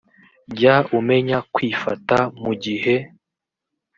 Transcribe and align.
jya 0.57 0.75
umenya 0.97 1.37
kwifata 1.53 2.17
mu 2.41 2.53
gihe 2.63 2.95